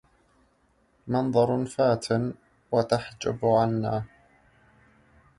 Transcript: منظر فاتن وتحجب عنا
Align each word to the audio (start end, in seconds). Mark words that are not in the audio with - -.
منظر 1.11 1.65
فاتن 1.65 2.33
وتحجب 2.71 3.39
عنا 3.45 4.03